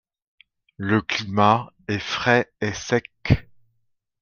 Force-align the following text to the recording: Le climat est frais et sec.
Le 0.77 1.01
climat 1.03 1.71
est 1.87 1.99
frais 1.99 2.51
et 2.59 2.73
sec. 2.73 3.51